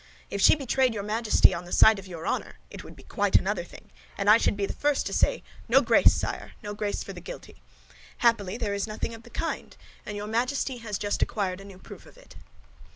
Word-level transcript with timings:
Oh, 0.01 0.07
if 0.31 0.41
she 0.41 0.55
betrayed 0.55 0.95
your 0.95 1.03
Majesty 1.03 1.53
on 1.53 1.65
the 1.65 1.71
side 1.71 1.99
of 1.99 2.07
your 2.07 2.25
honor, 2.25 2.57
it 2.71 2.83
would 2.83 2.95
be 2.95 3.03
quite 3.03 3.35
another 3.35 3.63
thing, 3.63 3.91
and 4.17 4.31
I 4.31 4.37
should 4.39 4.57
be 4.57 4.65
the 4.65 4.73
first 4.73 5.05
to 5.05 5.13
say, 5.13 5.43
'No 5.69 5.81
grace, 5.81 6.11
sire—no 6.15 6.73
grace 6.73 7.03
for 7.03 7.13
the 7.13 7.21
guilty!' 7.21 7.61
Happily, 8.17 8.57
there 8.57 8.73
is 8.73 8.87
nothing 8.87 9.13
of 9.13 9.21
the 9.21 9.29
kind, 9.29 9.77
and 10.03 10.17
your 10.17 10.25
Majesty 10.25 10.77
has 10.77 10.97
just 10.97 11.21
acquired 11.21 11.61
a 11.61 11.65
new 11.65 11.77
proof 11.77 12.07
of 12.07 12.17
it." 12.17 12.35